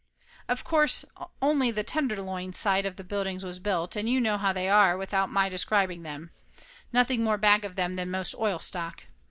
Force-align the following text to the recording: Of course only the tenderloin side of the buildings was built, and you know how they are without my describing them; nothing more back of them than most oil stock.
Of 0.49 0.63
course 0.63 1.05
only 1.43 1.69
the 1.69 1.83
tenderloin 1.83 2.53
side 2.53 2.87
of 2.87 2.95
the 2.95 3.03
buildings 3.03 3.43
was 3.45 3.59
built, 3.59 3.95
and 3.95 4.09
you 4.09 4.19
know 4.19 4.35
how 4.39 4.51
they 4.51 4.67
are 4.67 4.97
without 4.97 5.29
my 5.31 5.47
describing 5.47 6.01
them; 6.01 6.31
nothing 6.91 7.23
more 7.23 7.37
back 7.37 7.63
of 7.63 7.75
them 7.75 7.97
than 7.97 8.09
most 8.09 8.33
oil 8.33 8.57
stock. 8.57 9.05